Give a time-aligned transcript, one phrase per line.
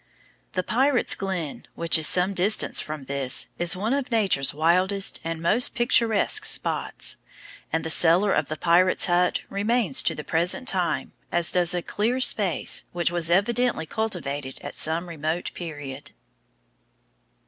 [0.53, 5.43] The Pirates' Glen, which is some distance from this, is one of Nature's wildest and
[5.43, 7.17] most picturesque spots,
[7.71, 11.83] and the cellar of the pirate's hut remains to the present time, as does a
[11.83, 16.13] clear space, which was evidently cultivated at some remote period.